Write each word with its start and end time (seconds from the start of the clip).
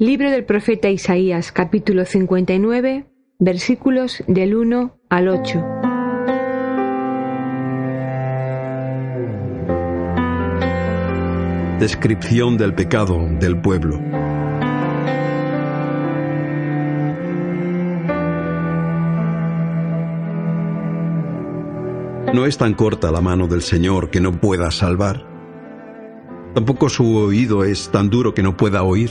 Libro 0.00 0.30
del 0.30 0.46
profeta 0.46 0.88
Isaías, 0.88 1.52
capítulo 1.52 2.06
59, 2.06 3.04
versículos 3.38 4.24
del 4.26 4.56
1 4.56 4.98
al 5.10 5.28
8. 5.28 5.64
Descripción 11.80 12.56
del 12.56 12.74
pecado 12.74 13.28
del 13.38 13.60
pueblo. 13.60 14.00
No 22.32 22.46
es 22.46 22.56
tan 22.56 22.72
corta 22.72 23.12
la 23.12 23.20
mano 23.20 23.48
del 23.48 23.60
Señor 23.60 24.08
que 24.08 24.22
no 24.22 24.32
pueda 24.32 24.70
salvar. 24.70 25.26
Tampoco 26.54 26.88
su 26.88 27.18
oído 27.18 27.64
es 27.64 27.90
tan 27.90 28.08
duro 28.08 28.32
que 28.32 28.42
no 28.42 28.56
pueda 28.56 28.82
oír. 28.82 29.10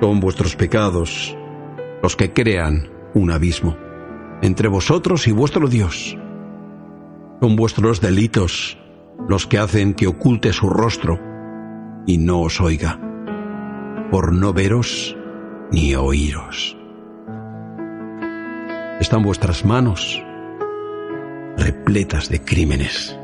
Son 0.00 0.20
vuestros 0.20 0.56
pecados 0.56 1.36
los 2.02 2.16
que 2.16 2.32
crean 2.32 2.90
un 3.14 3.30
abismo 3.30 3.76
entre 4.42 4.68
vosotros 4.68 5.26
y 5.26 5.32
vuestro 5.32 5.68
Dios. 5.68 6.16
Son 7.40 7.56
vuestros 7.56 8.00
delitos 8.00 8.78
los 9.28 9.46
que 9.46 9.58
hacen 9.58 9.94
que 9.94 10.06
oculte 10.06 10.52
su 10.52 10.68
rostro 10.68 11.18
y 12.06 12.18
no 12.18 12.40
os 12.42 12.60
oiga, 12.60 13.00
por 14.10 14.32
no 14.32 14.52
veros 14.52 15.16
ni 15.72 15.94
oíros. 15.94 16.76
Están 19.00 19.22
vuestras 19.22 19.64
manos 19.64 20.22
repletas 21.56 22.28
de 22.28 22.42
crímenes, 22.42 23.18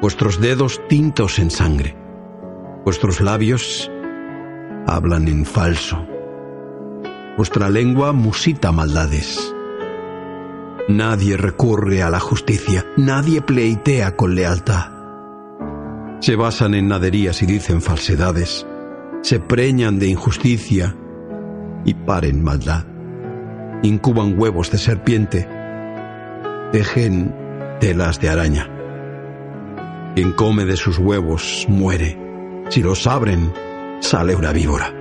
vuestros 0.00 0.40
dedos 0.40 0.80
tintos 0.88 1.38
en 1.38 1.50
sangre, 1.50 1.94
vuestros 2.84 3.20
labios 3.20 3.90
hablan 4.88 5.28
en 5.28 5.44
falso, 5.44 6.04
vuestra 7.36 7.68
lengua 7.68 8.12
musita 8.12 8.72
maldades. 8.72 9.54
Nadie 10.88 11.36
recurre 11.36 12.02
a 12.02 12.10
la 12.10 12.18
justicia, 12.18 12.84
nadie 12.96 13.42
pleitea 13.42 14.16
con 14.16 14.34
lealtad. 14.34 14.90
Se 16.20 16.34
basan 16.34 16.74
en 16.74 16.88
naderías 16.88 17.42
y 17.42 17.46
dicen 17.46 17.82
falsedades, 17.82 18.66
se 19.22 19.38
preñan 19.38 19.98
de 19.98 20.08
injusticia 20.08 20.96
y 21.84 21.94
paren 21.94 22.42
maldad. 22.42 22.84
Incuban 23.82 24.40
huevos 24.40 24.70
de 24.70 24.78
serpiente 24.78 25.46
tejen 26.72 27.34
telas 27.80 28.20
de 28.20 28.28
araña. 28.28 28.68
Quien 30.14 30.32
come 30.32 30.64
de 30.64 30.76
sus 30.76 30.98
huevos 30.98 31.66
muere. 31.68 32.18
Si 32.70 32.82
los 32.82 33.06
abren, 33.06 33.52
sale 34.00 34.34
una 34.34 34.52
víbora. 34.52 34.92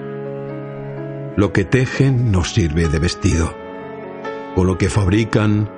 Lo 1.36 1.54
que 1.54 1.66
tejen 1.66 2.32
no 2.32 2.44
sirve 2.44 2.88
de 2.88 3.00
vestido. 3.00 3.54
Con 4.56 4.68
lo 4.68 4.78
que 4.78 4.90
fabrican, 4.90 5.70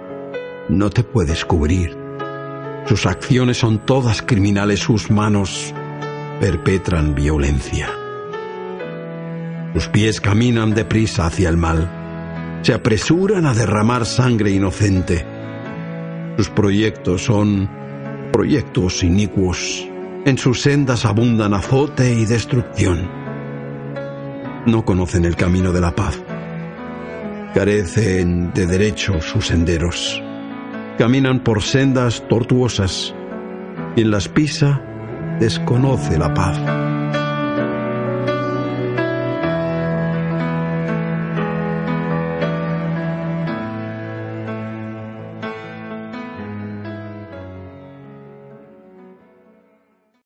no 0.70 0.90
te 0.90 1.04
puedes 1.04 1.46
cubrir. 1.46 1.98
Sus 2.86 3.06
acciones 3.06 3.58
son 3.58 3.86
todas 3.86 4.22
criminales, 4.22 4.80
sus 4.80 5.12
manos 5.12 5.74
perpetran 6.40 7.14
violencia. 7.16 7.90
Sus 9.74 9.88
pies 9.90 10.22
caminan 10.22 10.74
deprisa 10.74 11.26
hacia 11.26 11.50
el 11.50 11.58
mal. 11.58 12.60
Se 12.62 12.74
apresuran 12.74 13.46
a 13.46 13.54
derramar 13.54 14.06
sangre 14.06 14.52
inocente 14.52 15.26
sus 16.40 16.50
proyectos 16.50 17.26
son 17.26 17.70
proyectos 18.32 19.04
inicuos. 19.04 19.89
En 20.26 20.38
sus 20.38 20.62
sendas 20.62 21.06
abundan 21.06 21.54
azote 21.54 22.14
y 22.14 22.26
destrucción. 22.26 23.10
No 24.66 24.84
conocen 24.84 25.24
el 25.24 25.36
camino 25.36 25.72
de 25.72 25.82
la 25.82 25.96
paz. 25.96 26.22
Carecen 27.54 28.54
de 28.54 28.68
derecho 28.68 29.22
sus 29.22 29.48
senderos. 29.48 30.22
Caminan 30.98 31.40
por 31.40 31.62
sendas 31.62 32.28
tortuosas. 32.28 33.16
Quien 33.96 34.12
las 34.12 34.28
pisa 34.28 34.82
desconoce 35.40 36.18
la 36.18 36.34
paz. 36.34 36.99